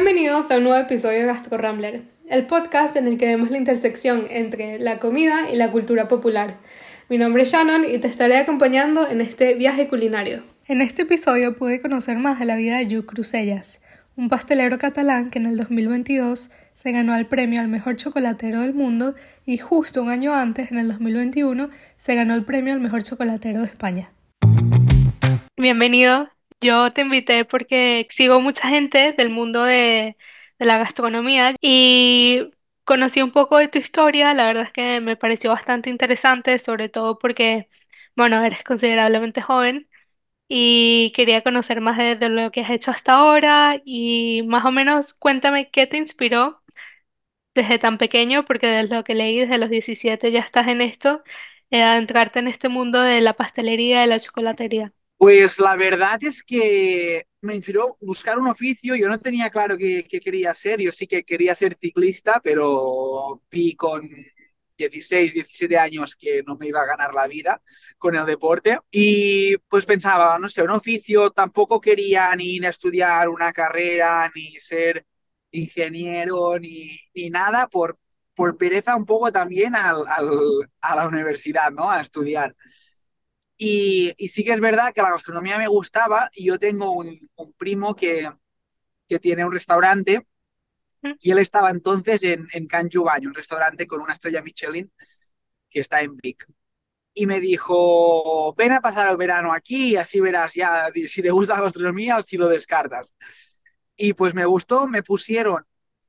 Bienvenidos 0.00 0.48
a 0.52 0.58
un 0.58 0.62
nuevo 0.62 0.78
episodio 0.78 1.18
de 1.18 1.26
Gastro 1.26 1.58
Rambler, 1.58 2.02
el 2.28 2.46
podcast 2.46 2.94
en 2.94 3.08
el 3.08 3.18
que 3.18 3.26
vemos 3.26 3.50
la 3.50 3.58
intersección 3.58 4.28
entre 4.30 4.78
la 4.78 5.00
comida 5.00 5.50
y 5.52 5.56
la 5.56 5.72
cultura 5.72 6.06
popular. 6.06 6.58
Mi 7.08 7.18
nombre 7.18 7.42
es 7.42 7.50
Shannon 7.50 7.84
y 7.84 7.98
te 7.98 8.06
estaré 8.06 8.36
acompañando 8.36 9.08
en 9.08 9.20
este 9.20 9.54
viaje 9.54 9.88
culinario. 9.88 10.44
En 10.68 10.82
este 10.82 11.02
episodio 11.02 11.56
pude 11.56 11.82
conocer 11.82 12.16
más 12.16 12.38
de 12.38 12.44
la 12.44 12.54
vida 12.54 12.78
de 12.78 12.86
Lluc 12.86 13.06
Crusellas, 13.06 13.80
un 14.14 14.28
pastelero 14.28 14.78
catalán 14.78 15.30
que 15.30 15.40
en 15.40 15.46
el 15.46 15.56
2022 15.56 16.48
se 16.74 16.92
ganó 16.92 17.16
el 17.16 17.26
premio 17.26 17.60
al 17.60 17.66
mejor 17.66 17.96
chocolatero 17.96 18.60
del 18.60 18.74
mundo 18.74 19.16
y 19.46 19.58
justo 19.58 20.00
un 20.00 20.10
año 20.10 20.32
antes, 20.32 20.70
en 20.70 20.78
el 20.78 20.86
2021, 20.86 21.70
se 21.96 22.14
ganó 22.14 22.36
el 22.36 22.44
premio 22.44 22.72
al 22.72 22.78
mejor 22.78 23.02
chocolatero 23.02 23.62
de 23.62 23.66
España. 23.66 24.12
Bienvenido. 25.56 26.28
Yo 26.60 26.92
te 26.92 27.02
invité 27.02 27.44
porque 27.44 28.06
sigo 28.10 28.40
mucha 28.40 28.68
gente 28.68 29.12
del 29.12 29.30
mundo 29.30 29.62
de, 29.64 30.16
de 30.58 30.66
la 30.66 30.78
gastronomía 30.78 31.54
y 31.60 32.50
conocí 32.84 33.22
un 33.22 33.30
poco 33.30 33.58
de 33.58 33.68
tu 33.68 33.78
historia. 33.78 34.34
La 34.34 34.46
verdad 34.46 34.64
es 34.64 34.72
que 34.72 35.00
me 35.00 35.16
pareció 35.16 35.50
bastante 35.50 35.88
interesante, 35.90 36.58
sobre 36.58 36.88
todo 36.88 37.16
porque, 37.18 37.68
bueno, 38.16 38.42
eres 38.44 38.64
considerablemente 38.64 39.40
joven 39.40 39.88
y 40.48 41.12
quería 41.14 41.42
conocer 41.42 41.80
más 41.80 41.98
de, 41.98 42.16
lo 42.30 42.50
que 42.52 42.62
has 42.62 42.70
hecho 42.70 42.90
hasta 42.92 43.14
ahora 43.14 43.80
y 43.84 44.42
más 44.46 44.64
o 44.66 44.72
menos 44.72 45.14
cuéntame 45.14 45.70
qué 45.70 45.86
te 45.86 45.98
inspiró 45.98 46.62
desde 47.54 47.78
tan 47.80 47.98
pequeño, 47.98 48.44
porque 48.46 48.66
desde 48.68 48.94
lo 48.96 49.04
que 49.04 49.14
leí, 49.16 49.40
desde 49.40 49.58
los 49.58 49.70
17 49.70 50.32
ya 50.32 50.40
estás 50.40 50.68
en 50.68 50.80
esto, 50.82 51.22
eh, 51.70 51.82
a 51.82 51.98
entrarte 51.98 52.40
en 52.40 52.48
este 52.48 52.68
mundo 52.70 53.02
de 53.02 53.20
la 53.22 53.34
pastelería 53.34 53.98
y 53.98 54.02
de 54.02 54.08
la 54.08 54.20
chocolatería. 54.20 54.92
Pues 55.18 55.58
la 55.58 55.74
verdad 55.76 56.22
es 56.22 56.44
que 56.44 57.26
me 57.40 57.56
inspiró 57.56 57.96
buscar 58.00 58.38
un 58.38 58.46
oficio. 58.48 58.94
Yo 58.94 59.08
no 59.08 59.20
tenía 59.20 59.50
claro 59.50 59.76
qué, 59.76 60.06
quería 60.06 60.54
ser. 60.54 60.80
Yo 60.80 60.92
sí 60.92 61.06
que 61.08 61.24
quería 61.24 61.54
ser 61.56 61.76
ciclista, 61.76 62.40
pero 62.42 63.42
vi 63.50 63.74
con 63.74 64.08
16, 64.76 65.34
17 65.34 65.76
años 65.76 66.14
que 66.14 66.42
no 66.46 66.56
me 66.56 66.68
iba 66.68 66.80
a 66.82 66.86
ganar 66.86 67.12
la 67.14 67.26
vida 67.26 67.60
con 67.98 68.14
el 68.14 68.26
deporte. 68.26 68.78
Y 68.92 69.56
pues 69.68 69.84
pensaba, 69.86 70.38
no 70.38 70.48
sé, 70.48 70.62
un 70.62 70.70
oficio, 70.70 71.30
tampoco 71.30 71.80
quería 71.80 72.34
ni 72.36 72.54
ir 72.56 72.66
a 72.66 72.70
estudiar 72.70 73.28
una 73.28 73.52
carrera, 73.52 74.30
ni 74.36 74.52
ser 74.52 75.04
ingeniero, 75.50 76.58
ni, 76.60 76.96
ni 77.14 77.28
nada, 77.30 77.66
por, 77.68 77.98
por 78.36 78.56
pereza 78.56 78.94
un 78.96 79.04
poco 79.06 79.32
también 79.32 79.74
a 79.74 79.92
la 80.94 81.08
universidad, 81.08 81.70
¿no? 81.72 81.90
A 81.90 82.00
estudiar. 82.00 82.54
Y, 83.60 84.14
y, 84.16 84.28
sí 84.28 84.44
que 84.44 84.52
es 84.52 84.60
verdad 84.60 84.94
que 84.94 85.02
la 85.02 85.10
gastronomía 85.10 85.58
me 85.58 85.66
gustaba 85.66 86.30
y 86.32 86.46
yo 86.46 86.60
tengo 86.60 86.92
un, 86.92 87.28
un 87.34 87.52
primo 87.54 87.96
que, 87.96 88.30
que, 89.08 89.18
tiene 89.18 89.44
un 89.44 89.52
restaurante 89.52 90.28
y 91.20 91.30
él 91.32 91.38
estaba 91.38 91.70
entonces 91.70 92.22
en, 92.22 92.46
en 92.52 92.68
Can 92.68 92.88
un 92.94 93.34
restaurante 93.34 93.86
con 93.86 94.00
una 94.00 94.14
estrella 94.14 94.42
Michelin 94.42 94.92
que 95.68 95.80
está 95.80 96.02
en 96.02 96.16
Vic. 96.16 96.46
Y 97.14 97.26
me 97.26 97.40
dijo, 97.40 98.54
ven 98.54 98.72
a 98.72 98.80
pasar 98.80 99.10
el 99.10 99.16
verano 99.16 99.52
aquí 99.52 99.90
y 99.90 99.96
así 99.96 100.20
verás 100.20 100.54
ya 100.54 100.88
si 101.08 101.20
te 101.20 101.30
gusta 101.30 101.56
la 101.56 101.62
gastronomía 101.62 102.18
o 102.18 102.22
si 102.22 102.36
lo 102.36 102.48
descartas. 102.48 103.14
Y 103.96 104.12
pues 104.12 104.34
me 104.34 104.44
gustó, 104.44 104.86
me 104.86 105.02
pusieron, 105.02 105.64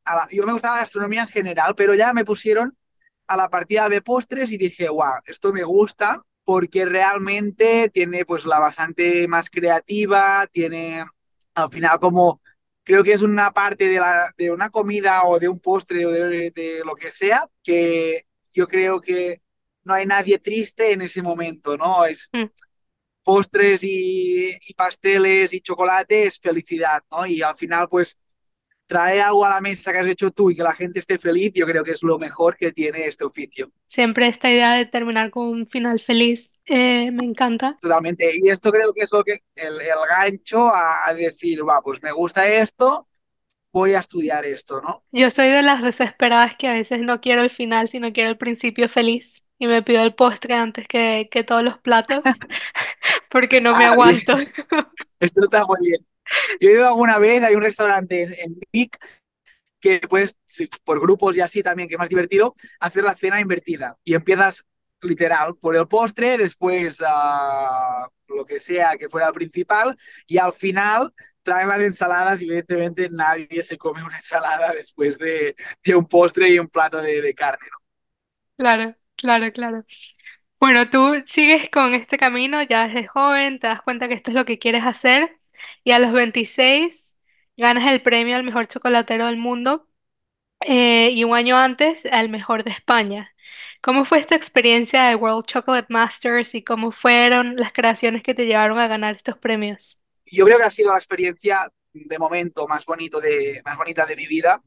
a 0.05 0.16
la, 0.16 0.27
yo 0.31 0.45
me 0.45 0.53
gustaba 0.53 0.75
la 0.75 0.81
gastronomía 0.81 1.23
en 1.23 1.30
general, 1.30 1.73
pero 1.75 1.95
ya 1.95 2.14
me 2.14 2.25
pusieron 2.25 2.77
a 3.25 3.38
la 3.38 3.50
partida 3.50 3.89
de 3.89 4.03
postres 4.03 4.52
y 4.52 4.58
dije, 4.58 4.89
wow, 4.89 5.16
esto 5.25 5.52
me 5.52 5.64
gusta 5.64 6.23
porque 6.50 6.83
realmente 6.83 7.92
tiene 7.94 8.25
pues 8.25 8.44
la 8.44 8.58
bastante 8.58 9.28
más 9.28 9.52
creativa, 9.52 10.50
tiene 10.52 11.05
al 11.53 11.69
final 11.69 12.00
como 12.00 12.42
creo 12.83 13.03
que 13.03 13.14
es 13.14 13.22
una 13.22 13.52
parte 13.52 13.87
de, 13.87 13.99
la, 13.99 14.33
de 14.36 14.49
una 14.49 14.71
comida 14.71 15.26
o 15.26 15.37
de 15.37 15.48
un 15.48 15.60
postre 15.60 16.08
o 16.08 16.10
de, 16.10 16.49
de, 16.49 16.82
lo 16.83 16.95
que 16.95 17.11
sea 17.11 17.48
que 17.61 18.26
yo 18.52 18.67
creo 18.67 18.99
que 18.99 19.43
no 19.83 19.93
hay 19.93 20.08
nadie 20.08 20.39
triste 20.39 20.92
en 20.92 21.04
ese 21.04 21.21
momento, 21.21 21.77
¿no? 21.77 22.04
Es 22.04 22.27
mm. 22.33 22.45
postres 23.21 23.83
y, 23.83 24.49
y, 24.49 24.73
pasteles 24.73 25.54
y 25.54 25.61
chocolate 25.61 26.23
es 26.23 26.39
felicidad, 26.39 27.04
¿no? 27.11 27.27
Y 27.27 27.43
al 27.43 27.58
final 27.58 27.87
pues 27.87 28.17
traer 28.89 29.22
algo 29.22 29.45
a 29.45 29.50
la 29.50 29.61
mesa 29.61 29.94
que 29.94 30.00
has 30.00 30.08
hecho 30.08 30.32
tú 30.32 30.50
y 30.50 30.55
que 30.55 30.64
la 30.64 30.73
gente 30.73 31.00
esté 31.00 31.20
feliz, 31.20 31.52
yo 31.54 31.67
creo 31.67 31.83
que 31.83 31.92
es 31.92 32.02
lo 32.02 32.17
mejor 32.17 32.58
que 32.58 32.72
tiene 32.72 33.05
este 33.05 33.23
oficio. 33.23 33.72
Siempre 33.86 34.27
esta 34.27 34.50
idea 34.50 34.73
de 34.73 34.88
terminar 34.88 35.30
con 35.30 35.48
un 35.48 35.67
final 35.67 36.00
feliz 36.00 36.54
eh, 36.66 37.11
me 37.11 37.23
encanta. 37.23 37.78
Totalmente. 37.80 38.32
Y 38.33 38.49
esto 38.49 38.72
creo 38.72 38.92
que 38.92 39.04
es 39.04 39.11
lo 39.11 39.23
que 39.23 39.44
el, 39.55 39.80
el 39.80 39.99
gancho 40.10 40.67
a, 40.67 41.08
a, 41.08 41.14
decir, 41.14 41.60
va, 41.61 41.82
pues 41.83 42.02
me 42.02 42.11
gusta 42.11 42.48
esto, 42.48 43.08
voy 43.72 43.94
a 43.94 43.99
estudiar 43.99 44.44
esto, 44.45 44.82
¿no? 44.82 45.04
Yo 45.11 45.30
soy 45.30 45.49
de 45.49 45.61
las 45.61 45.83
desesperadas 45.83 46.55
que 46.55 46.67
a 46.67 46.73
veces 46.73 47.02
no 47.02 47.22
quiero 47.22 47.44
el 47.44 47.52
final, 47.52 47.89
sino 47.89 48.11
quiero 48.11 48.32
el 48.32 48.38
principio 48.39 48.89
feliz. 48.89 49.44
Y 49.60 49.67
me 49.67 49.83
pido 49.83 50.02
el 50.02 50.16
postre 50.16 50.55
antes 50.55 50.88
que, 50.88 51.28
que 51.30 51.44
todos 51.44 51.61
los 51.61 51.78
platos, 51.78 52.23
porque 53.30 53.62
no 53.62 53.76
me 53.78 53.86
ah, 53.86 53.92
aguanto. 53.92 54.36
Esto 55.20 55.44
está 55.44 55.66
muy 55.66 55.78
bien. 55.82 56.06
Yo 56.60 56.70
he 56.70 56.73
ido 56.73 56.88
alguna 56.88 57.17
vez, 57.17 57.42
hay 57.44 57.56
un 57.56 57.62
restaurante 57.62 58.23
en, 58.23 58.34
en 58.34 58.60
Vic 58.72 58.98
que 59.80 60.00
puedes, 60.02 60.38
por 60.84 61.00
grupos 61.00 61.38
y 61.38 61.42
así 61.42 61.64
también, 61.64 61.88
que 61.88 61.95
es 61.95 62.00
más 62.00 62.10
divertido, 62.10 62.56
hacer 62.80 63.04
la 63.04 63.16
cena 63.16 63.40
invertida. 63.40 63.98
Y 64.04 64.14
empiezas 64.14 64.66
literal 65.02 65.56
por 65.56 65.76
el 65.76 65.88
postre, 65.88 66.38
después 66.38 67.00
uh, 67.02 68.36
lo 68.36 68.45
que 68.45 68.60
sea 68.60 68.98
que 68.98 69.10
fuera 69.10 69.28
el 69.28 69.34
principal, 69.34 69.98
y 70.28 70.38
al 70.38 70.54
final 70.54 71.14
traen 71.44 71.70
las 71.70 71.82
ensaladas 71.82 72.42
y 72.42 72.46
evidentemente 72.46 73.10
nadie 73.10 73.64
se 73.64 73.78
come 73.78 74.04
una 74.04 74.17
ensalada 74.17 74.73
después 74.73 75.17
de, 75.17 75.56
de 75.84 75.96
un 75.96 76.06
postre 76.06 76.50
y 76.50 76.60
un 76.60 76.67
plato 76.67 77.02
de, 77.02 77.22
de 77.22 77.34
carne. 77.34 77.66
¿no? 77.72 77.78
Claro, 78.58 78.96
claro, 79.16 79.52
claro. 79.54 79.86
Bueno, 80.59 80.89
tú 80.89 81.23
sigues 81.25 81.70
con 81.70 81.93
este 81.93 82.17
camino 82.17 82.61
ya 82.64 82.87
desde 82.87 83.08
joven, 83.08 83.59
te 83.59 83.67
das 83.67 83.81
cuenta 83.81 84.08
que 84.08 84.14
esto 84.14 84.31
es 84.31 84.36
lo 84.36 84.45
que 84.45 84.59
quieres 84.59 84.83
hacer 84.83 85.39
y 85.86 85.92
a 85.92 85.99
los 85.99 86.11
26 86.11 87.17
ganas 87.55 87.89
el 87.92 88.02
premio 88.02 88.36
al 88.36 88.43
mejor 88.43 88.67
chocolatero 88.67 89.27
del 89.27 89.37
mundo 89.37 89.87
eh, 90.61 91.11
y 91.11 91.23
un 91.23 91.36
año 91.36 91.58
antes 91.58 92.05
al 92.08 92.30
mejor 92.30 92.64
de 92.65 92.71
España. 92.71 93.33
¿Cómo 93.81 94.03
fue 94.03 94.19
esta 94.19 94.36
experiencia 94.36 95.05
de 95.05 95.15
World 95.15 95.45
Chocolate 95.45 95.87
Masters 95.89 96.53
y 96.55 96.64
cómo 96.64 96.92
fueron 96.92 97.55
las 97.55 97.71
creaciones 97.71 98.21
que 98.21 98.33
te 98.33 98.45
llevaron 98.45 98.80
a 98.80 98.87
ganar 98.87 99.15
estos 99.15 99.37
premios? 99.37 100.02
Yo 100.25 100.45
creo 100.45 100.58
que 100.58 100.65
ha 100.65 100.71
sido 100.71 100.92
la 100.92 100.98
experiencia 100.98 101.71
de 101.93 102.19
momento 102.19 102.67
más, 102.67 102.86
bonito 102.86 103.21
de, 103.21 103.61
más 103.64 103.77
bonita 103.77 104.05
de 104.05 104.15
mi 104.17 104.27
vida, 104.27 104.61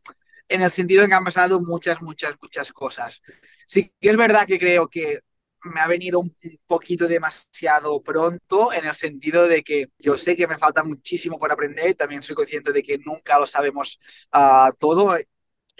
en 0.48 0.62
el 0.62 0.70
sentido 0.70 1.02
de 1.02 1.08
que 1.08 1.14
han 1.14 1.24
pasado 1.24 1.60
muchas, 1.60 2.00
muchas, 2.00 2.34
muchas 2.40 2.72
cosas. 2.72 3.22
Sí 3.66 3.92
que 4.00 4.08
es 4.08 4.16
verdad 4.16 4.46
que 4.46 4.58
creo 4.58 4.88
que 4.88 5.20
me 5.64 5.80
ha 5.80 5.86
venido 5.86 6.20
un 6.20 6.34
poquito 6.66 7.06
demasiado 7.06 8.02
pronto 8.02 8.72
en 8.72 8.86
el 8.86 8.94
sentido 8.94 9.46
de 9.46 9.62
que 9.62 9.90
yo 9.98 10.18
sé 10.18 10.36
que 10.36 10.46
me 10.46 10.58
falta 10.58 10.82
muchísimo 10.82 11.38
por 11.38 11.52
aprender, 11.52 11.94
también 11.94 12.22
soy 12.22 12.34
consciente 12.34 12.72
de 12.72 12.82
que 12.82 12.98
nunca 12.98 13.38
lo 13.38 13.46
sabemos 13.46 13.98
uh, 14.34 14.72
todo, 14.78 15.16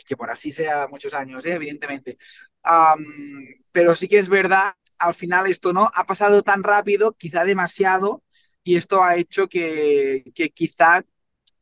que 0.07 0.17
por 0.17 0.31
así 0.31 0.53
sea 0.53 0.87
muchos 0.89 1.15
años, 1.15 1.45
¿eh? 1.47 1.55
evidentemente. 1.55 2.17
Um, 2.65 3.45
pero 3.73 3.95
sí 3.95 4.09
que 4.09 4.19
es 4.19 4.29
verdad, 4.29 4.75
al 4.99 5.15
final 5.15 5.47
esto 5.49 5.73
no 5.73 5.91
ha 5.93 6.05
pasado 6.05 6.43
tan 6.43 6.63
rápido, 6.63 7.13
quizá 7.13 7.45
demasiado, 7.45 8.23
y 8.63 8.77
esto 8.77 9.03
ha 9.03 9.17
hecho 9.17 9.49
que, 9.49 10.25
que 10.35 10.51
quizá 10.51 11.03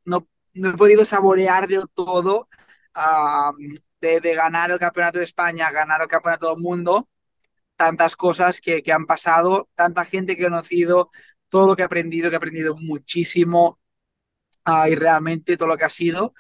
no, 0.05 0.29
no, 0.55 0.71
he 0.71 0.77
podido 0.77 1.05
saborear 1.05 1.67
del 1.69 1.89
todo 1.95 2.49
uh, 2.97 3.57
de, 4.01 4.21
de, 4.21 4.35
ganar 4.35 4.71
el 4.71 4.79
campeonato 4.79 5.19
de 5.19 5.25
España, 5.25 5.71
ganar 5.71 6.03
el 6.03 6.09
campeonato 6.09 6.51
del 6.51 6.63
mundo, 6.63 7.09
tantas 7.81 8.15
cosas 8.15 8.61
que, 8.61 8.83
que, 8.83 8.93
han 8.93 9.07
pasado, 9.07 9.71
tanta 9.75 10.05
gente 10.05 10.37
que 10.37 10.43
he 10.43 10.51
conocido, 10.51 11.11
todo 11.49 11.67
lo 11.67 11.77
que 11.77 11.81
he 11.81 11.87
aprendido, 11.87 12.29
que 12.29 12.35
he 12.35 12.37
aprendido 12.37 12.77
muchísimo 12.77 13.81
uh, 14.67 14.87
y 14.87 14.97
realmente 14.97 15.57
todo 15.57 15.69
lo 15.69 15.79
que 15.79 15.87
ha 15.87 15.89
sido. 15.89 16.35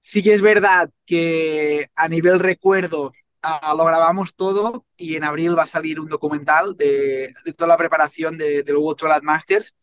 Sí 0.00 0.20
que 0.20 0.34
es 0.34 0.42
verdad 0.42 0.90
que 1.06 1.86
a 1.94 2.08
nivel 2.08 2.40
recuerdo 2.40 3.12
uh, 3.44 3.76
lo 3.76 3.84
grabamos 3.84 4.34
todo 4.34 4.86
y 4.96 5.14
en 5.14 5.22
abril 5.22 5.56
va 5.56 5.62
a 5.62 5.66
salir 5.66 6.00
un 6.00 6.08
documental 6.08 6.76
de, 6.76 7.32
de 7.44 7.52
toda 7.52 7.68
la 7.68 7.76
preparación 7.76 8.36
de, 8.36 8.64
del 8.64 8.76
World 8.76 8.98
Chocolate 8.98 9.24
Masters, 9.24 9.76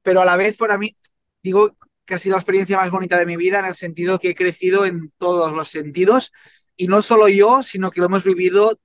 pero 0.00 0.22
a 0.22 0.24
la 0.24 0.38
vez 0.38 0.56
para 0.56 0.78
mí 0.78 0.96
digo 1.42 1.76
que 2.06 2.14
ha 2.14 2.18
sido 2.18 2.36
la 2.36 2.40
experiencia 2.40 2.78
más 2.78 2.90
bonita 2.90 3.18
de 3.18 3.26
mi 3.26 3.36
vida 3.36 3.58
en 3.58 3.66
el 3.66 3.74
sentido 3.74 4.18
que 4.18 4.30
he 4.30 4.34
crecido 4.34 4.86
en 4.86 5.12
todos 5.18 5.52
los 5.52 5.68
sentidos 5.68 6.32
y 6.78 6.86
no 6.88 7.02
solo 7.02 7.28
yo, 7.28 7.62
sino 7.62 7.90
que 7.90 8.00
lo 8.00 8.06
hemos 8.06 8.24
vivido 8.24 8.80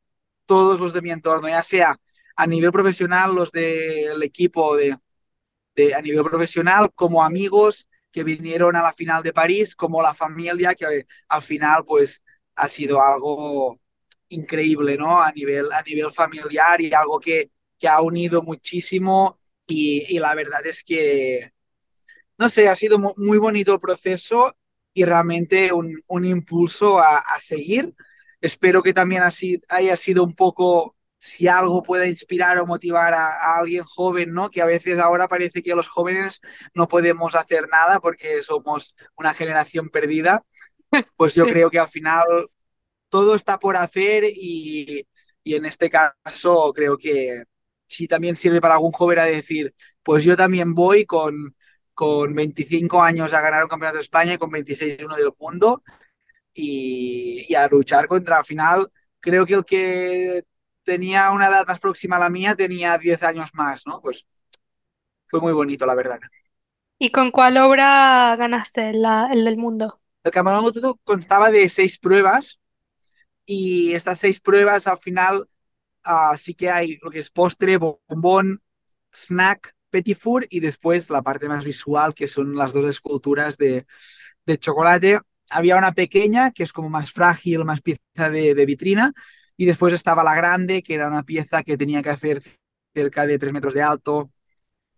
todos 0.46 0.80
los 0.80 0.94
de 0.94 1.02
mi 1.02 1.12
entorno, 1.12 1.48
ya 1.48 1.64
sea 1.64 2.00
a 2.36 2.48
nivel 2.48 2.72
profesional, 2.72 3.34
los 3.34 3.52
del 3.52 4.22
equipo 4.24 4.76
de, 4.76 4.98
a 5.94 6.02
nivel 6.02 6.24
profesional, 6.24 6.92
como 6.94 7.24
amigos 7.24 7.88
que 8.12 8.24
vinieron 8.24 8.76
a 8.76 8.82
la 8.82 8.94
final 8.94 9.24
de 9.24 9.34
París, 9.34 9.76
como 9.76 10.02
la 10.02 10.14
familia, 10.14 10.76
que 10.76 11.06
al 11.28 11.42
final 11.42 11.84
pues 11.86 12.22
ha 12.56 12.68
sido 12.68 13.02
algo 13.02 13.80
increíble, 14.30 14.98
¿no? 14.98 15.22
A 15.22 15.32
nivel, 15.32 15.72
a 15.72 15.82
nivel 15.82 16.12
familiar 16.12 16.82
y 16.82 16.94
algo 16.94 17.20
que, 17.20 17.52
que 17.78 17.88
ha 17.88 18.02
unido 18.02 18.42
muchísimo 18.42 19.40
y, 19.68 20.20
la 20.20 20.36
verdad 20.36 20.66
es 20.66 20.84
que, 20.84 21.52
no 22.38 22.50
sé, 22.50 22.70
ha 22.70 22.76
sido 22.76 23.00
muy 23.18 23.38
bonito 23.38 23.74
el 23.74 23.80
proceso 23.80 24.56
y 24.94 25.04
realmente 25.06 25.74
un, 25.74 26.02
un 26.08 26.26
impulso 26.26 27.00
a, 27.00 27.24
seguir. 27.40 27.94
Espero 28.46 28.84
que 28.84 28.94
también 28.94 29.24
así 29.24 29.62
haya 29.70 29.98
sido 29.98 30.24
un 30.24 30.36
poco, 30.36 30.96
si 31.18 31.48
algo 31.48 31.84
pueda 31.84 32.08
inspirar 32.08 32.58
o 32.60 32.66
motivar 32.68 33.14
a, 33.14 33.28
a, 33.28 33.58
alguien 33.60 33.84
joven, 33.86 34.34
¿no? 34.34 34.50
Que 34.52 34.62
a 34.62 34.66
veces 34.66 35.00
ahora 35.00 35.28
parece 35.28 35.64
que 35.64 35.76
los 35.76 35.90
jóvenes 35.90 36.42
no 36.74 36.88
podemos 36.88 37.36
hacer 37.36 37.68
nada 37.70 38.00
porque 38.00 38.44
somos 38.44 38.96
una 39.18 39.34
generación 39.34 39.90
perdida. 39.90 40.44
Pues 41.16 41.36
yo 41.36 41.46
Sí. 41.46 41.52
creo 41.54 41.70
que 41.72 41.80
al 41.80 41.88
final 41.90 42.24
todo 43.10 43.36
está 43.36 43.60
por 43.60 43.78
hacer 43.78 44.26
y, 44.26 45.08
y 45.44 45.56
en 45.56 45.66
este 45.66 45.90
caso 45.90 46.74
creo 46.74 46.98
que 46.98 47.44
sí 47.88 48.08
también 48.08 48.36
sirve 48.36 48.62
para 48.62 48.76
algún 48.76 48.92
joven 48.92 49.20
a 49.20 49.24
decir, 49.26 49.74
pues 50.04 50.24
yo 50.24 50.36
también 50.38 50.74
voy 50.74 51.06
con, 51.06 51.56
con 51.94 52.34
25 52.34 53.02
años 53.02 53.34
a 53.34 53.42
ganar 53.42 53.64
un 53.64 53.70
campeonato 53.70 53.98
de 53.98 54.04
España 54.04 54.34
y 54.34 54.38
con 54.38 54.50
26 54.52 55.04
uno 55.04 55.16
del 55.16 55.32
mundo 55.40 55.84
y, 56.56 57.46
y, 57.48 57.54
a 57.56 57.68
luchar 57.68 58.08
contra, 58.08 58.38
al 58.38 58.46
final, 58.46 58.92
creo 59.20 59.46
que 59.46 59.54
el 59.54 59.66
que 59.66 60.44
tenía 60.84 61.32
una 61.32 61.48
edad 61.48 61.68
más 61.68 61.80
próxima 61.80 62.16
a 62.16 62.20
la 62.20 62.30
mía 62.30 62.56
tenía 62.56 62.98
10 62.98 63.22
años 63.24 63.50
más, 63.54 63.86
¿no? 63.86 64.02
Pues 64.02 64.26
fue 65.28 65.42
muy 65.42 65.54
bonito, 65.54 65.86
la 65.86 65.96
verdad. 65.96 66.20
¿Y 66.98 67.12
con 67.12 67.32
cuál 67.32 67.58
obra 67.58 68.36
ganaste 68.38 68.94
la, 68.94 69.30
el 69.32 69.44
del 69.44 69.58
mundo? 69.58 70.00
El 70.24 70.32
campeonato 70.32 71.00
constaba 71.04 71.52
de 71.52 71.68
seis 71.70 72.00
pruebas 72.00 72.60
y 73.46 73.94
estas 73.94 74.20
seis 74.20 74.40
pruebas 74.40 74.88
al 74.88 74.98
final 74.98 75.48
uh, 76.06 76.38
sí 76.38 76.56
que 76.56 76.70
hay 76.70 76.98
lo 77.02 77.12
que 77.12 77.20
es 77.20 77.30
postre, 77.30 77.78
bombón, 77.78 78.62
snack, 79.12 79.76
petit 79.90 80.18
four 80.18 80.48
y 80.50 80.62
después 80.62 81.10
la 81.10 81.22
parte 81.22 81.48
más 81.48 81.64
visual 81.64 82.14
que 82.14 82.28
son 82.28 82.56
las 82.56 82.74
dos 82.74 82.86
esculturas 82.86 83.58
de, 83.58 83.86
de 84.46 84.58
chocolate. 84.58 85.20
Había 85.50 85.78
una 85.78 85.94
pequeña 85.94 86.52
que 86.52 86.64
es 86.64 86.74
como 86.74 86.90
más 86.90 87.12
frágil, 87.12 87.66
más 87.66 87.82
pieza 87.82 88.30
de, 88.32 88.66
vitrina 88.66 89.14
y 89.58 89.66
después 89.66 89.94
estaba 89.94 90.24
la 90.24 90.36
grande 90.36 90.84
que 90.84 90.96
era 90.96 91.08
una 91.08 91.24
pieza 91.24 91.64
que 91.64 91.78
tenía 91.78 92.02
que 92.02 92.10
hacer 92.10 92.44
cerca 92.94 93.26
de 93.28 93.40
3 93.40 93.54
metros 93.54 93.74
de 93.74 93.82
alto. 93.82 94.32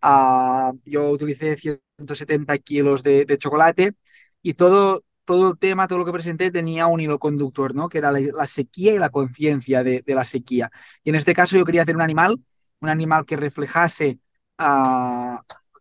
Uh, 0.01 0.77
yo 0.85 1.09
utilicé 1.11 1.57
170 1.57 2.57
kilos 2.59 3.03
de, 3.03 3.25
chocolate 3.37 3.93
y 4.41 4.53
todo, 4.53 5.03
todo 5.25 5.51
el 5.51 5.57
tema, 5.57 5.87
todo 5.87 5.99
lo 5.99 6.05
que 6.05 6.11
presenté 6.11 6.51
tenía 6.51 6.87
un 6.87 7.01
hilo 7.01 7.19
conductor, 7.19 7.75
¿no? 7.75 7.89
Que 7.89 7.97
era 7.99 8.11
la, 8.11 8.47
sequía 8.47 8.93
y 8.93 8.99
la 8.99 9.09
conciencia 9.09 9.83
de, 9.83 10.03
la 10.07 10.25
sequía. 10.25 10.71
Y 11.03 11.09
en 11.09 11.15
este 11.15 11.33
caso 11.33 11.57
yo 11.57 11.65
quería 11.65 11.83
hacer 11.83 11.95
un 11.95 12.01
animal, 12.01 12.39
un 12.79 12.89
animal 12.89 13.25
que 13.25 13.35
reflejase 13.35 14.19
uh, 14.59 15.37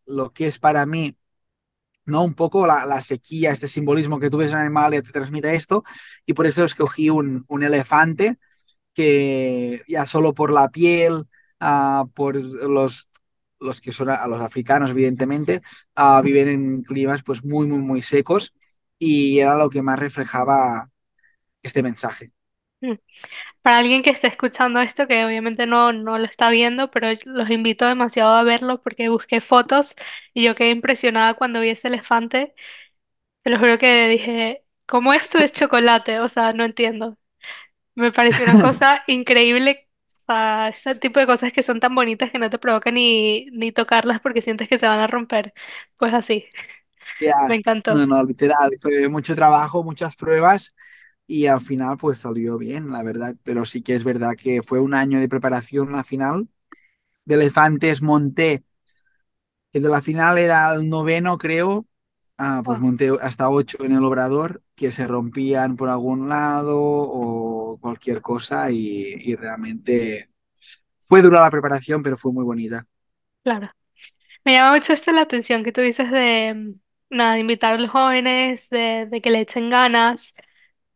lo 0.06 0.32
que 0.32 0.48
es 0.48 0.58
para 0.58 0.86
mí, 0.86 1.16
¿no? 2.06 2.24
Un 2.24 2.34
poco 2.34 2.66
la, 2.66 3.00
sequía, 3.00 3.52
este 3.52 3.68
simbolismo 3.68 4.18
que 4.18 4.30
tú 4.30 4.38
ves 4.38 4.52
en 4.52 4.58
el 4.58 4.64
animal 4.64 4.94
y 4.94 5.02
te 5.02 5.12
transmite 5.12 5.54
esto. 5.54 5.84
Y 6.24 6.32
por 6.34 6.46
eso 6.46 6.64
escogí 6.64 7.10
un, 7.10 7.44
un 7.48 7.62
elefante 7.62 8.38
que 8.94 9.82
ya 9.88 10.06
solo 10.06 10.34
por 10.34 10.52
la 10.52 10.70
piel, 10.70 11.26
uh, 11.60 12.08
por 12.14 12.36
los 12.36 13.08
los 13.58 13.80
que 13.80 13.92
son 13.92 14.10
a 14.10 14.26
los 14.26 14.40
africanos, 14.40 14.90
evidentemente, 14.90 15.62
uh, 15.96 16.22
viven 16.22 16.48
en 16.48 16.82
climas 16.82 17.22
pues 17.22 17.44
muy, 17.44 17.66
muy, 17.66 17.78
muy 17.78 18.02
secos 18.02 18.54
y 18.98 19.38
era 19.38 19.56
lo 19.56 19.70
que 19.70 19.82
más 19.82 19.98
reflejaba 19.98 20.90
este 21.62 21.82
mensaje. 21.82 22.32
Para 23.62 23.78
alguien 23.78 24.02
que 24.02 24.10
esté 24.10 24.28
escuchando 24.28 24.80
esto, 24.80 25.06
que 25.08 25.24
obviamente 25.24 25.66
no, 25.66 25.92
no 25.92 26.18
lo 26.18 26.24
está 26.24 26.50
viendo, 26.50 26.90
pero 26.90 27.08
los 27.24 27.50
invito 27.50 27.86
demasiado 27.86 28.34
a 28.34 28.42
verlo 28.44 28.82
porque 28.82 29.08
busqué 29.08 29.40
fotos 29.40 29.94
y 30.34 30.44
yo 30.44 30.54
quedé 30.54 30.70
impresionada 30.70 31.34
cuando 31.34 31.60
vi 31.60 31.70
ese 31.70 31.88
elefante. 31.88 32.54
Te 33.42 33.50
lo 33.50 33.58
juro 33.58 33.78
que 33.78 34.08
dije, 34.08 34.64
¿cómo 34.86 35.14
esto 35.14 35.38
es 35.38 35.52
chocolate? 35.52 36.20
O 36.20 36.28
sea, 36.28 36.52
no 36.54 36.64
entiendo. 36.64 37.18
Me 37.94 38.12
pareció 38.12 38.44
una 38.44 38.58
cosa 38.60 39.04
increíble. 39.08 39.88
O 40.18 40.20
sea, 40.20 40.68
ese 40.70 40.94
tipo 40.96 41.20
de 41.20 41.26
cosas 41.26 41.52
que 41.52 41.62
son 41.64 41.80
tan 41.80 41.94
bonitas 41.94 42.30
que 42.32 42.38
no 42.38 42.50
te 42.50 42.58
provoca 42.58 42.90
ni, 42.92 43.46
ni 43.52 43.72
tocarlas 43.72 44.20
porque 44.20 44.42
sientes 44.42 44.68
que 44.68 44.78
se 44.78 44.88
van 44.88 45.00
a 45.00 45.06
romper. 45.08 45.54
Pues 45.98 46.14
así, 46.14 46.46
me 47.40 47.56
encantó. 47.56 47.92
No, 47.92 48.06
no, 48.06 48.22
literal, 48.24 48.70
fue 48.80 49.08
mucho 49.08 49.36
trabajo, 49.36 49.84
muchas 49.84 50.16
pruebas 50.16 50.74
y 51.26 51.46
al 51.46 51.60
final 51.60 51.96
pues 51.98 52.18
salió 52.18 52.58
bien, 52.58 52.90
la 52.90 53.02
verdad, 53.02 53.36
pero 53.44 53.66
sí 53.66 53.82
que 53.82 53.94
es 53.94 54.04
verdad 54.04 54.34
que 54.36 54.62
fue 54.62 54.80
un 54.80 54.94
año 54.94 55.20
de 55.20 55.28
preparación 55.28 55.92
la 55.92 56.04
final. 56.04 56.48
De 57.26 57.36
elefantes 57.36 58.02
monté, 58.02 58.64
que 59.72 59.80
de 59.80 59.88
la 59.88 60.02
final 60.02 60.38
era 60.38 60.72
el 60.74 60.88
noveno 60.88 61.38
creo, 61.38 61.86
ah, 62.38 62.62
pues 62.64 62.78
Wow, 62.78 62.80
monté 62.80 63.10
hasta 63.20 63.48
ocho 63.50 63.84
en 63.84 63.92
el 63.92 64.04
obrador 64.04 64.62
que 64.74 64.92
se 64.92 65.06
rompían 65.06 65.76
por 65.76 65.88
algún 65.88 66.28
lado 66.28 66.78
o 66.80 67.78
cualquier 67.80 68.22
cosa 68.22 68.70
y, 68.70 69.14
y 69.20 69.34
realmente 69.36 70.30
fue 71.00 71.22
dura 71.22 71.42
la 71.42 71.50
preparación, 71.50 72.02
pero 72.04 72.16
fue 72.18 72.32
muy 72.32 72.44
bonita. 72.44 72.86
claro. 73.42 73.70
Me 74.44 74.54
llama 74.54 74.74
mucho 74.76 74.92
esto 74.92 75.12
la 75.12 75.22
atención 75.22 75.64
que 75.64 75.72
tú 75.72 75.82
dices 75.82 76.10
de, 76.10 76.54
mm, 76.54 77.16
nada, 77.16 77.34
de 77.34 77.40
invitar 77.40 77.74
a 77.74 77.78
los 77.78 77.90
jóvenes, 77.90 78.70
de, 78.70 79.06
de 79.10 79.20
que 79.22 79.30
le 79.30 79.40
echen 79.42 79.70
ganas. 79.70 80.34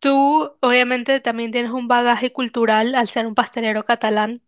Tú, 0.01 0.57
obviamente, 0.61 1.21
también 1.21 1.53
tienes 1.53 1.73
un 1.73 1.89
bagaje 1.89 2.33
cultural 2.33 2.95
al 2.97 3.09
ser 3.09 3.27
un 3.27 3.35
pastelero 3.37 3.85
catalán. 3.87 4.43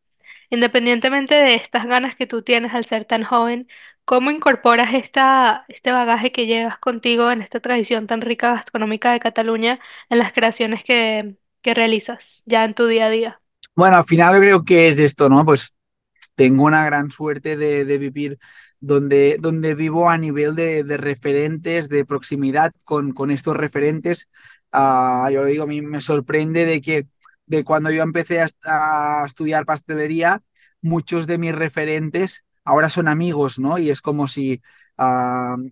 Independientemente 0.51 1.35
de 1.35 1.55
estas 1.57 1.87
ganas 1.87 2.17
que 2.17 2.27
tú 2.29 2.43
tienes 2.43 2.75
al 2.75 2.85
ser 2.87 3.05
tan 3.07 3.25
joven, 3.25 3.69
¿cómo 4.07 4.31
incorporas 4.31 4.95
esta, 4.95 5.65
este 5.69 5.93
bagaje 5.93 6.33
que 6.33 6.47
llevas 6.47 6.79
contigo 6.79 7.31
en 7.33 7.43
esta 7.43 7.61
tradición 7.61 8.07
tan 8.07 8.23
rica 8.23 8.53
gastronómica 8.55 9.13
de 9.13 9.21
Cataluña 9.21 9.81
en 10.11 10.19
las 10.21 10.33
creaciones 10.35 10.85
que, 10.85 11.37
que 11.63 11.75
realizas 11.75 12.43
ya 12.47 12.65
en 12.65 12.75
tu 12.75 12.87
día 12.87 13.07
a 13.07 13.11
día? 13.11 13.43
Bueno, 13.75 13.97
al 13.97 14.05
final 14.05 14.35
yo 14.35 14.41
creo 14.41 14.65
que 14.65 14.89
es 14.89 14.99
esto, 14.99 15.29
¿no? 15.29 15.45
Pues 15.45 15.75
tengo 16.37 16.65
una 16.65 16.85
gran 16.87 17.11
suerte 17.11 17.57
de, 17.57 17.85
de 17.85 17.99
vivir 17.99 18.39
donde, 18.81 19.39
donde 19.41 19.75
vivo 19.75 20.11
a 20.11 20.19
nivel 20.19 20.55
de, 20.57 20.85
de 20.85 20.97
referentes, 20.99 21.89
de 21.89 22.05
proximidad 22.05 22.73
con, 22.85 23.13
con 23.13 23.31
estos 23.31 23.57
referentes. 23.57 24.29
Uh, 24.73 25.29
yo 25.31 25.43
lo 25.43 25.47
digo, 25.49 25.65
a 25.65 25.67
mí 25.67 25.83
me 25.83 26.01
sorprende 26.01 26.65
de 26.65 26.81
que 26.81 27.07
de 27.47 27.65
cuando 27.65 27.91
yo 27.91 28.03
empecé 28.03 28.41
a, 28.41 28.47
a, 28.65 29.27
estudiar 29.27 29.67
pastelería, 29.67 30.43
muchos 30.81 31.27
de 31.27 31.39
mis 31.39 31.55
referentes 31.55 32.45
ahora 32.65 32.89
son 32.91 33.09
amigos, 33.09 33.59
¿no? 33.59 33.79
Y 33.79 33.91
es 33.91 34.01
como 34.01 34.29
si 34.29 34.63
uh, 34.99 35.03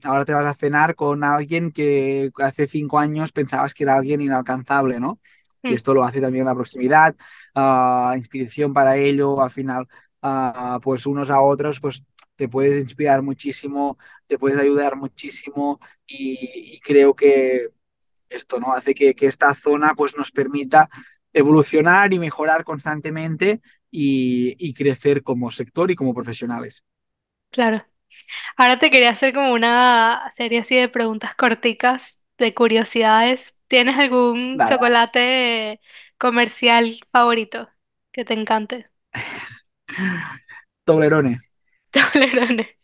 ahora 0.04 0.25
te 0.25 0.35
vas 0.35 0.47
a 0.47 0.54
cenar 0.54 0.95
con 0.95 1.25
alguien 1.25 1.71
que 1.73 2.30
hace 2.38 2.66
cinco 2.66 2.99
años 2.99 3.33
pensabas 3.33 3.75
que 3.75 3.85
era 3.85 3.95
alguien 3.97 4.21
inalcanzable, 4.21 5.00
¿no? 5.00 5.21
Y 5.66 5.73
Mm, 5.73 5.75
esto 5.75 5.95
lo 5.95 6.04
hace 6.04 6.21
también 6.21 6.45
la 6.47 6.54
proximidad, 6.54 7.14
uh, 7.54 8.14
inspiración 8.16 8.73
para 8.73 8.97
ello, 8.97 9.40
al 9.42 9.50
final 9.50 9.87
uh, 10.23 10.80
pues 10.80 11.07
unos 11.07 11.30
a 11.30 11.40
otros, 11.40 11.80
pues 11.80 12.02
te 12.37 12.49
puedes 12.49 12.80
inspirar 12.80 13.23
muchísimo, 13.23 13.99
te 14.26 14.38
puedes 14.38 14.59
ayudar 14.59 14.97
muchísimo 14.97 15.78
y, 16.07 16.75
y 16.76 16.80
creo 16.80 17.14
que 17.14 17.69
esto 18.30 18.60
no 18.60 18.72
hace 18.72 18.94
que, 18.94 19.14
que, 19.14 19.26
esta 19.26 19.54
zona 19.54 19.94
pues 19.94 20.16
nos 20.16 20.32
permita 20.32 20.88
evolucionar 21.32 22.12
y 22.12 22.18
mejorar 22.18 22.64
constantemente 22.64 23.60
y, 23.90 24.56
y 24.58 24.75
crecer 24.75 25.22
como 25.22 25.50
sector 25.50 25.90
y 25.90 25.96
como 25.96 26.14
profesionales. 26.14 26.84
claro. 27.50 27.84
Ahora 28.56 28.78
te 28.78 28.90
quería 28.90 29.10
hacer 29.10 29.34
como 29.34 29.52
una 29.52 30.30
serie 30.32 30.60
así 30.60 30.76
de 30.76 30.88
preguntas 30.88 31.34
corticas, 31.37 32.22
de 32.38 32.54
curiosidades. 32.54 33.58
¿Tienes 33.68 33.99
algún 33.99 34.58
chocolate 34.68 35.80
comercial 36.18 36.94
favorito 37.12 37.70
que 38.12 38.25
te 38.25 38.34
encante? 38.34 38.90
Toblerone. 40.84 41.40
Toblerone. 41.92 42.78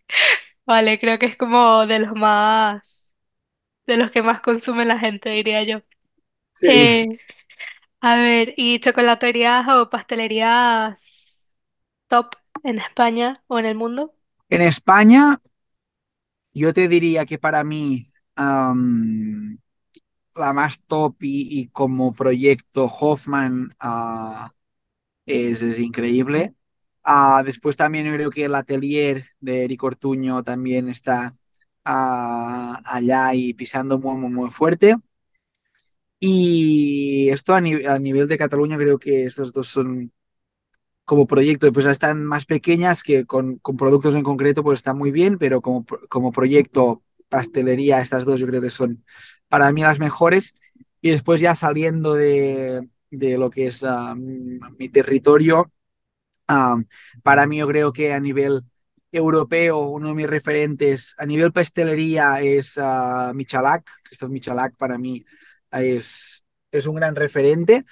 Vale, 0.67 0.99
creo 1.01 1.19
que 1.19 1.27
es 1.27 1.37
como 1.37 1.87
de 1.87 2.01
los 2.01 2.13
más, 2.15 3.06
de 3.87 3.97
los 3.97 4.11
que 4.11 4.23
más 4.23 4.41
consume 4.41 4.85
la 4.85 4.99
gente, 4.99 5.31
diría 5.31 5.63
yo. 5.63 5.83
Sí. 6.53 6.69
Eh, 6.69 7.19
a 8.01 8.17
ver, 8.17 8.55
¿y 8.57 8.79
chocolaterías 8.81 9.67
o 9.69 9.89
pastelerías 9.91 11.49
top 12.09 12.35
en 12.63 12.79
España 12.79 13.43
o 13.47 13.59
en 13.59 13.67
el 13.67 13.77
mundo? 13.77 14.15
En 14.49 14.63
España, 14.63 15.41
yo 16.55 16.73
te 16.73 16.89
diría 16.89 17.27
que 17.27 17.39
para 17.39 17.65
mí 17.65 18.13
um, 18.39 19.57
la 20.35 20.53
más 20.53 20.81
top 20.87 21.17
y, 21.23 21.61
y, 21.61 21.69
como 21.69 22.13
proyecto 22.13 22.87
Hoffman 22.87 23.75
uh, 23.83 24.49
es, 25.25 25.63
es 25.63 25.79
increíble. 25.79 26.55
Uh, 27.05 27.43
después 27.45 27.77
también 27.77 28.07
yo 28.07 28.13
creo 28.13 28.31
que 28.31 28.45
el 28.45 28.55
atelier 28.55 29.27
de 29.41 29.65
Eric 29.65 29.83
Ortuño 29.83 30.43
también 30.43 30.89
está 30.89 31.37
uh, 31.87 32.75
allá 32.85 33.35
y 33.35 33.55
pisando 33.55 33.99
muy, 33.99 34.17
muy, 34.17 34.31
muy 34.31 34.51
fuerte. 34.51 34.97
Y 36.19 37.29
esto 37.31 37.55
a, 37.55 37.61
ni 37.61 37.85
a, 37.85 37.99
nivel 37.99 38.27
de 38.29 38.39
Cataluña 38.39 38.77
creo 38.77 38.99
que 38.99 39.25
estos 39.25 39.53
dos 39.53 39.69
son 39.69 40.13
como 41.05 41.27
proyecto, 41.27 41.73
pues 41.73 41.87
están 41.87 42.25
más 42.25 42.47
pequeñas 42.47 43.03
que 43.03 43.27
con, 43.27 43.61
productos 43.79 44.15
en 44.15 44.25
concreto 44.25 44.63
pues 44.65 44.81
están 44.81 44.99
muy 44.99 45.13
bien, 45.13 45.39
pero 45.39 45.61
como, 45.63 45.87
como 46.09 46.33
proyecto 46.33 47.03
pastelería, 47.29 48.01
estas 48.01 48.25
dos 48.25 48.41
yo 48.41 48.47
creo 48.47 48.61
que 48.63 48.71
son 48.71 49.05
para 49.49 49.73
mí 49.73 49.83
las 49.83 50.01
mejores. 50.01 50.55
Y 51.01 51.11
después 51.11 51.41
ya 51.41 51.55
saliendo 51.55 52.15
de, 52.15 52.89
de 53.11 53.39
lo 53.39 53.51
que 53.51 53.69
es 53.69 53.83
uh, 53.83 54.17
mi 54.17 54.89
territorio, 54.89 55.71
um, 56.49 56.85
para 57.23 57.47
mí 57.47 57.59
yo 57.59 57.69
creo 57.69 57.93
que 57.93 58.13
a 58.13 58.21
nivel 58.21 58.65
europeo, 59.13 59.79
uno 59.81 60.09
de 60.09 60.15
mis 60.15 60.27
referentes 60.27 61.15
a 61.19 61.27
nivel 61.27 61.53
pastelería 61.53 62.41
es 62.41 62.77
uh, 62.77 63.33
Michalak. 63.35 63.89
Christoph 64.03 64.31
Michalak 64.31 64.77
para 64.77 64.99
mí 64.99 65.25
es, 65.71 66.45
es 66.71 66.87
un 66.87 66.97
gran 66.97 67.17
referente. 67.17 67.85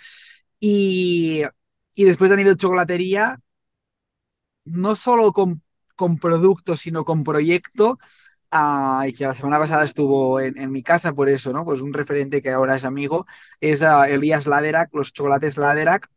Y, 0.61 1.43
y 1.95 2.05
después 2.05 2.31
a 2.31 2.37
nivel 2.37 2.57
chocolatería, 2.57 3.41
no 4.65 4.97
solo 4.97 5.33
con, 5.33 5.63
con 5.97 6.19
productos, 6.19 6.81
sino 6.81 7.05
con 7.05 7.25
proyecto, 7.25 7.99
uh, 8.53 9.05
y 9.07 9.13
que 9.13 9.25
la 9.25 9.35
semana 9.35 9.59
pasada 9.59 9.85
estuvo 9.85 10.41
en, 10.41 10.59
en, 10.59 10.71
mi 10.73 10.83
casa 10.83 11.13
por 11.13 11.29
eso, 11.29 11.53
¿no? 11.53 11.65
Pues 11.65 11.81
un 11.81 11.93
referente 11.93 12.43
que 12.43 12.51
ahora 12.51 12.77
es 12.77 12.85
amigo, 12.85 13.27
es 13.61 13.83
uh, 13.83 14.05
Elías 14.09 14.47
Laderac, 14.47 14.95
los 14.95 15.13
chocolates 15.13 15.57
Laderac, 15.57 16.11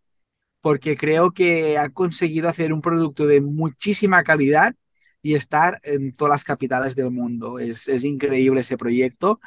porque 0.61 0.97
creo 0.97 1.31
que 1.31 1.77
ha 1.77 1.89
conseguido 1.89 2.49
hacer 2.49 2.73
un 2.73 2.81
producto 2.81 3.27
de 3.27 3.41
muchísima 3.41 4.23
calidad 4.23 4.75
y 5.21 5.35
estar 5.35 5.79
en 5.83 6.15
todas 6.15 6.31
las 6.31 6.43
capitales 6.43 6.95
del 6.95 7.11
mundo. 7.11 7.59
Es, 7.59 7.87
es 7.87 8.03
increíble 8.03 8.61
ese 8.61 8.77
proyecto. 8.77 9.39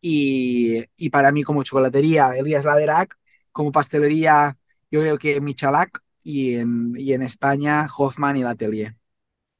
Y, 0.00 0.84
y, 0.96 1.10
para 1.10 1.32
mí 1.32 1.42
como 1.42 1.64
chocolatería, 1.64 2.30
Elías 2.36 2.64
Laderac, 2.64 3.18
como 3.50 3.72
pastelería, 3.72 4.56
yo 4.90 5.00
creo 5.00 5.18
que 5.18 5.40
Michalak 5.40 6.00
y 6.22 6.54
en, 6.54 6.94
y 6.96 7.12
en 7.12 7.22
España 7.22 7.88
Hoffman 7.96 8.36
y 8.36 8.42
L'Atelier. 8.42 8.94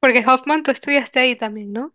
Porque 0.01 0.25
Hoffman, 0.25 0.63
tú 0.63 0.71
estudiaste 0.71 1.19
ahí 1.19 1.35
también, 1.35 1.73
¿no? 1.73 1.95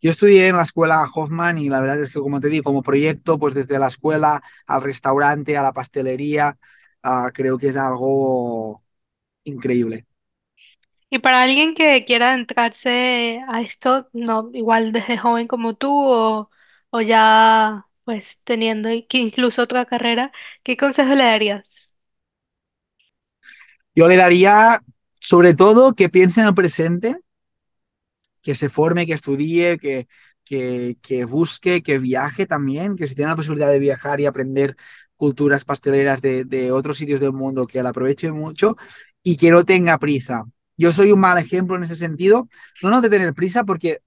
Yo 0.00 0.10
estudié 0.10 0.48
en 0.48 0.56
la 0.56 0.62
escuela 0.62 1.08
Hoffman 1.12 1.58
y 1.58 1.68
la 1.68 1.80
verdad 1.80 2.00
es 2.00 2.12
que, 2.12 2.20
como 2.20 2.40
te 2.40 2.48
digo, 2.48 2.64
como 2.64 2.82
proyecto, 2.82 3.38
pues 3.38 3.54
desde 3.54 3.78
la 3.78 3.88
escuela 3.88 4.42
al 4.66 4.82
restaurante, 4.82 5.56
a 5.56 5.62
la 5.62 5.72
pastelería, 5.72 6.58
uh, 7.04 7.30
creo 7.32 7.58
que 7.58 7.68
es 7.68 7.76
algo 7.76 8.82
increíble. 9.44 10.06
Y 11.12 11.18
para 11.18 11.42
alguien 11.42 11.74
que 11.74 12.04
quiera 12.06 12.30
adentrarse 12.30 13.42
a 13.48 13.60
esto, 13.60 14.08
no, 14.14 14.50
igual 14.54 14.92
desde 14.92 15.18
joven 15.18 15.46
como 15.46 15.74
tú 15.76 15.90
o, 15.94 16.50
o 16.90 17.00
ya 17.02 17.86
pues 18.04 18.40
teniendo 18.44 18.88
incluso 18.90 19.62
otra 19.62 19.84
carrera, 19.86 20.32
¿qué 20.64 20.76
consejo 20.78 21.14
le 21.14 21.24
darías? 21.24 21.94
Yo 23.94 24.08
le 24.08 24.16
daría, 24.16 24.80
sobre 25.20 25.54
todo, 25.54 25.94
que 25.94 26.08
piense 26.08 26.40
en 26.40 26.48
el 26.48 26.54
presente, 26.54 27.16
que 28.42 28.54
se 28.54 28.68
forme, 28.68 29.06
que 29.06 29.14
estudie, 29.14 29.78
que, 29.78 30.08
que, 30.44 30.96
que, 31.02 31.24
busque, 31.24 31.82
que 31.82 31.98
viaje 31.98 32.46
también, 32.46 32.96
que 32.96 33.06
si 33.06 33.14
tiene 33.14 33.30
la 33.30 33.36
posibilidad 33.36 33.70
de 33.70 33.78
viajar 33.78 34.20
y 34.20 34.26
aprender 34.26 34.76
culturas 35.16 35.64
pasteleras 35.64 36.20
de, 36.22 36.44
de 36.44 36.72
otros 36.72 36.96
sitios 36.98 37.20
del 37.20 37.32
mundo, 37.32 37.66
que 37.66 37.82
la 37.82 37.90
aproveche 37.90 38.32
mucho 38.32 38.76
y 39.22 39.36
que 39.36 39.50
no 39.50 39.64
tenga 39.64 39.98
prisa. 39.98 40.44
Yo 40.82 40.90
soy 40.90 41.12
un 41.12 41.20
mal 41.20 41.38
ejemplo 41.38 41.76
en 41.76 41.84
ese 41.84 41.94
sentido, 41.94 42.48
no 42.82 42.90
no 42.90 43.00
de 43.00 43.08
tener 43.08 43.34
prisa, 43.34 43.62
porque 43.62 44.00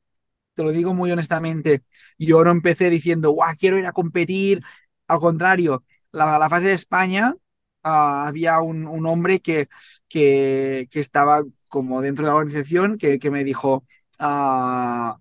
te 0.56 0.64
lo 0.64 0.72
digo 0.72 0.94
muy 0.94 1.10
honestamente, 1.10 1.84
yo 2.18 2.44
no 2.44 2.52
empecé 2.52 2.90
diciendo, 2.90 3.32
guau, 3.32 3.56
quiero 3.58 3.78
ir 3.80 3.86
a 3.86 3.94
competir. 3.94 4.62
Al 5.08 5.20
contrario, 5.20 5.86
la, 6.12 6.50
fase 6.50 6.68
de 6.68 6.74
España 6.74 7.34
uh, 7.34 7.38
había 8.28 8.60
un, 8.60 9.06
hombre 9.06 9.40
que, 9.40 9.70
que, 10.10 10.90
estaba 10.92 11.44
como 11.70 12.02
dentro 12.02 12.26
de 12.26 12.32
la 12.32 12.36
organización 12.36 12.98
que, 12.98 13.20
que 13.20 13.32
me 13.32 13.46
dijo, 13.46 13.86
uh, 14.20 15.14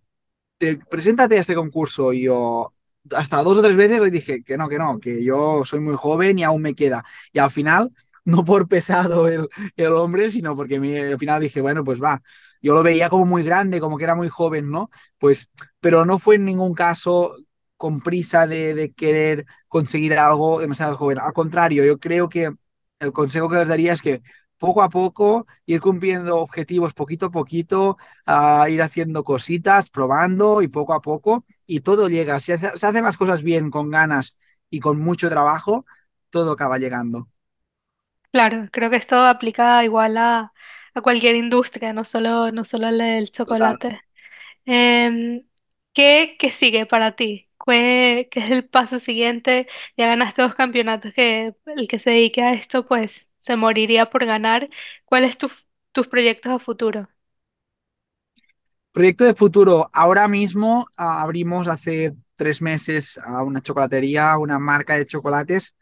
te, 0.59 0.79
preséntate 0.79 1.39
a 1.39 1.41
este 1.43 1.55
concurso. 1.55 2.13
Y 2.13 2.23
yo 2.25 2.75
hasta 3.13 3.43
dos 3.45 3.59
o 3.59 3.63
tres 3.63 3.77
veces 3.77 4.01
le 4.01 4.11
dije 4.11 4.43
que 4.43 4.57
no, 4.57 4.69
que 4.69 4.79
no, 4.79 4.99
que 4.99 5.23
yo 5.23 5.63
soy 5.65 5.79
muy 5.79 5.95
joven 5.95 6.39
y 6.39 6.43
aún 6.43 6.63
me 6.63 6.75
queda. 6.75 7.05
Y 7.33 7.39
al 7.39 7.53
final, 7.53 7.93
no 8.25 8.45
por 8.45 8.69
pesado 8.69 9.29
el, 9.29 9.49
el 9.77 9.93
hombre, 9.93 10.31
sino 10.31 10.57
porque 10.57 10.81
me, 10.81 10.99
al 11.01 11.19
final 11.19 11.41
dije, 11.43 11.61
bueno, 11.61 11.85
pues 11.85 12.03
va. 12.03 12.23
Yo 12.63 12.75
lo 12.75 12.83
veía 12.83 13.09
como 13.11 13.27
muy 13.27 13.43
grande, 13.43 13.81
como 13.81 13.99
que 13.99 14.05
era 14.05 14.15
muy 14.15 14.29
joven, 14.29 14.71
¿no? 14.71 14.91
Pues, 15.19 15.51
pero 15.81 16.05
no 16.05 16.19
fue 16.19 16.37
en 16.37 16.45
ningún 16.45 16.75
caso 16.75 17.37
con 17.77 18.01
prisa 18.01 18.47
de, 18.47 18.75
de 18.75 18.93
querer 18.93 19.45
conseguir 19.69 20.15
algo 20.19 20.61
demasiado 20.61 20.97
joven. 20.97 21.19
Al 21.19 21.33
contrario, 21.33 21.85
yo 21.85 21.99
creo 21.99 22.29
que 22.29 22.53
el 22.99 23.13
consejo 23.13 23.49
que 23.51 23.57
les 23.59 23.69
daría 23.69 23.93
es 23.93 24.03
que 24.03 24.23
poco 24.59 24.83
a 24.83 24.89
poco, 24.89 25.47
ir 25.67 25.81
cumpliendo 25.81 26.39
objetivos 26.39 26.95
poquito 26.95 27.27
a 27.27 27.31
poquito, 27.31 27.99
uh, 28.27 28.67
ir 28.69 28.81
haciendo 28.83 29.25
cositas, 29.25 29.91
probando 29.91 30.63
y 30.63 30.69
poco 30.69 30.95
a 30.95 31.03
poco, 31.03 31.45
y 31.67 31.81
todo 31.81 32.09
llega. 32.09 32.41
Si 32.41 32.57
se 32.57 32.67
hacen 32.87 33.05
las 33.05 33.17
cosas 33.19 33.43
bien, 33.43 33.71
con 33.71 33.91
ganas 33.91 34.39
y 34.71 34.81
con 34.81 35.01
mucho 35.01 35.29
trabajo, 35.29 35.85
todo 36.31 36.53
acaba 36.53 36.79
llegando. 36.79 37.29
Claro, 38.35 38.69
creo 38.73 38.91
que 38.91 38.97
esto 38.97 39.17
aplica 39.25 39.85
igual 39.85 40.17
a, 40.17 40.53
a 40.95 41.01
cualquier 41.03 41.37
industria, 41.37 41.93
no 41.93 42.05
solo, 42.05 42.51
no 42.51 42.65
solo 42.65 42.91
la 42.91 43.05
del 43.07 43.31
Total. 43.47 43.79
chocolate. 43.79 44.01
Em, 44.67 45.47
¿qué, 45.95 46.37
qué 46.39 46.51
sigue 46.51 46.87
para 46.87 47.17
ti? 47.17 47.51
¿Qué, 47.67 48.29
qué 48.31 48.41
es 48.41 48.51
el 48.53 48.69
paso 48.69 48.99
siguiente? 49.01 49.69
Ya 49.97 50.07
ganaste 50.09 50.43
dos 50.43 50.55
campeonatos 50.57 51.15
que 51.15 51.55
el 51.67 51.89
que 51.89 51.99
se 52.01 52.11
dedique 52.11 52.43
a 52.43 52.53
esto 52.55 52.87
pues 52.87 53.31
se 53.39 53.57
moriría 53.57 54.11
por 54.11 54.25
ganar. 54.27 54.71
¿Cuáles 55.07 55.39
tu, 55.39 55.51
tus 55.93 56.09
proyectos 56.09 56.53
a 56.53 56.59
futuro? 56.61 57.09
Proyecto 58.93 59.25
de 59.25 59.35
futuro. 59.35 59.91
Ahora 59.93 60.29
mismo 60.29 60.83
uh, 60.83 61.03
abrimos 61.03 61.67
hace 61.69 62.15
tres 62.37 62.63
meses 62.63 63.19
a 63.25 63.43
una 63.43 63.61
chocolatería, 63.61 64.39
una 64.39 64.59
marca 64.59 64.97
de 64.97 65.07
chocolates, 65.07 65.75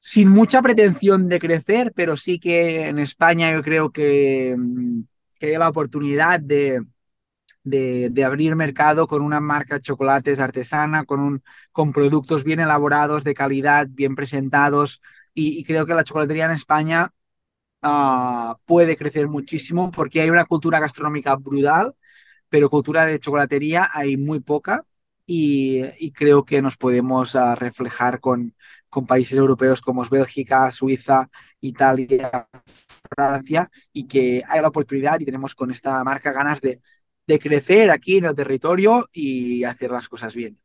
sin 0.00 0.28
mucha 0.28 0.62
pretensión 0.62 1.28
de 1.28 1.38
crecer, 1.38 1.92
pero 1.94 2.16
sí 2.16 2.38
que 2.38 2.88
en 2.88 2.98
España 2.98 3.52
yo 3.52 3.62
creo 3.62 3.90
que, 3.90 4.56
que 5.38 5.46
hay 5.46 5.58
la 5.58 5.68
oportunidad 5.68 6.40
de, 6.40 6.82
de, 7.64 8.24
abrir 8.24 8.56
mercado 8.56 9.06
con 9.06 9.22
una 9.22 9.40
marca 9.40 9.76
de 9.76 9.80
chocolates 9.82 10.40
artesana, 10.40 11.04
con, 11.04 11.20
un, 11.20 11.42
con 11.72 11.92
productos 11.92 12.44
bien 12.44 12.60
elaborados, 12.60 13.24
de 13.24 13.34
calidad, 13.34 13.86
bien 13.90 14.14
presentados. 14.14 15.02
Y, 15.34 15.64
creo 15.64 15.86
que 15.86 15.94
la 15.94 16.04
chocolatería 16.04 16.46
en 16.46 16.52
España 16.52 17.12
uh, 17.82 18.54
puede 18.66 18.96
crecer 18.96 19.28
muchísimo 19.28 19.90
porque 19.90 20.20
hay 20.20 20.30
una 20.30 20.44
cultura 20.46 20.80
gastronómica 20.80 21.36
brutal, 21.36 21.94
pero 22.48 22.70
cultura 22.70 23.06
de 23.06 23.20
chocolatería 23.20 23.88
hay 23.92 24.16
muy 24.16 24.40
poca. 24.40 24.84
Y, 25.30 26.10
creo 26.12 26.44
que 26.44 26.62
nos 26.62 26.78
podemos 26.78 27.34
uh, 27.34 27.54
reflejar 27.54 28.18
con, 28.18 28.54
con 28.88 29.06
países 29.06 29.36
europeos 29.38 29.82
como 29.82 30.02
Bélgica, 30.08 30.70
Suiza, 30.72 31.28
Italia, 31.60 32.48
Francia, 33.14 33.70
y 33.92 34.06
que 34.08 34.42
hay 34.48 34.62
la 34.62 34.68
oportunidad 34.68 35.20
y 35.20 35.26
tenemos 35.26 35.54
con 35.54 35.70
esta 35.70 36.02
marca 36.02 36.32
ganas 36.32 36.62
de, 36.62 36.80
de 37.26 37.38
crecer 37.38 37.90
aquí 37.90 38.16
en 38.16 38.24
el 38.24 38.34
territorio 38.34 39.08
y 39.12 39.64
hacer 39.64 39.90
las 39.90 40.08
cosas 40.08 40.34
bien. 40.34 40.58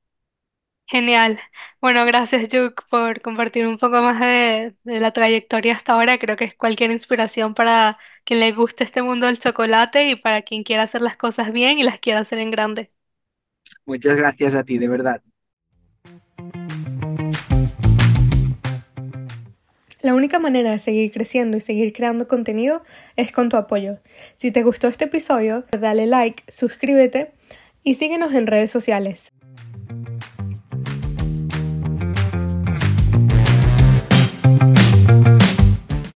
Genial. 0.87 1.39
Bueno, 1.81 2.05
gracias, 2.05 2.47
Juk, 2.51 2.83
por 2.89 3.21
compartir 3.21 3.67
un 3.67 3.77
poco 3.77 4.01
más 4.01 4.19
de, 4.19 4.75
de, 4.83 4.99
la 4.99 5.11
trayectoria 5.11 5.73
hasta 5.73 5.93
ahora. 5.93 6.17
Creo 6.19 6.37
que 6.37 6.45
es 6.45 6.55
cualquier 6.55 6.91
inspiración 6.91 7.53
para 7.55 7.97
quien 8.23 8.39
le 8.39 8.51
guste 8.53 8.83
este 8.85 9.01
mundo 9.01 9.25
del 9.25 9.39
chocolate 9.39 10.09
y 10.09 10.15
para 10.15 10.43
quien 10.43 10.63
quiera 10.63 10.83
hacer 10.83 11.01
las 11.01 11.17
cosas 11.17 11.51
bien 11.51 11.79
y 11.79 11.83
las 11.83 11.99
quiera 11.99 12.21
hacer 12.21 12.39
en 12.39 12.51
grande. 12.51 12.92
Muchas 13.85 14.15
gracias 14.15 14.55
a 14.55 14.63
ti, 14.63 14.77
de 14.77 14.87
verdad. 14.87 15.21
La 20.01 20.13
única 20.13 20.37
manera 20.37 20.71
de 20.71 20.79
seguir 20.79 21.11
creciendo 21.13 21.55
y 21.55 21.61
seguir 21.61 21.93
creando 21.93 22.27
contenido 22.27 22.83
es 23.15 23.31
con 23.31 23.47
tu 23.47 23.55
apoyo. 23.55 23.99
Si 24.35 24.51
te 24.51 24.63
gustó 24.63 24.89
este 24.89 25.05
episodio, 25.05 25.65
dale 25.71 26.07
like, 26.07 26.43
suscríbete 26.51 27.31
y 27.83 27.95
síguenos 27.95 28.33
en 28.33 28.47
redes 28.47 28.69
sociales. 28.69 29.31